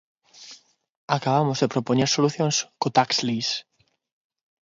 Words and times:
Acabamos 1.17 1.57
de 1.61 1.71
propoñer 1.73 2.09
solucións 2.11 2.57
co 2.79 2.87
tax 2.97 3.09
lease. 3.27 3.57